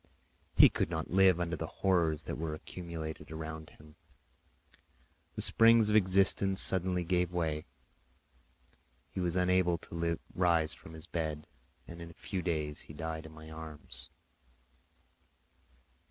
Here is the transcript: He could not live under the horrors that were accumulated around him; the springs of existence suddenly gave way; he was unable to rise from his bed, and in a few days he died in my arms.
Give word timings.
He 0.55 0.67
could 0.67 0.89
not 0.89 1.11
live 1.11 1.39
under 1.39 1.55
the 1.55 1.67
horrors 1.67 2.23
that 2.23 2.35
were 2.35 2.55
accumulated 2.55 3.29
around 3.29 3.69
him; 3.69 3.97
the 5.35 5.43
springs 5.43 5.91
of 5.91 5.95
existence 5.95 6.59
suddenly 6.59 7.03
gave 7.03 7.31
way; 7.31 7.65
he 9.11 9.19
was 9.19 9.35
unable 9.35 9.77
to 9.77 10.19
rise 10.33 10.73
from 10.73 10.93
his 10.95 11.05
bed, 11.05 11.45
and 11.87 12.01
in 12.01 12.09
a 12.09 12.13
few 12.13 12.41
days 12.41 12.81
he 12.89 12.95
died 12.95 13.27
in 13.27 13.31
my 13.31 13.51
arms. 13.51 14.09